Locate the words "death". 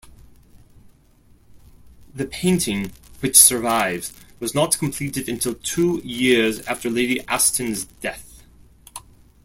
7.85-8.43